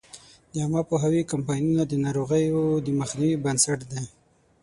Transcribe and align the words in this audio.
د 0.51 0.53
عامه 0.63 0.81
پوهاوي 0.89 1.21
کمپاینونه 1.31 1.83
د 1.87 1.93
ناروغیو 2.05 2.61
د 2.85 2.87
مخنیوي 2.99 3.37
بنسټ 3.45 3.79
دی. 3.91 4.03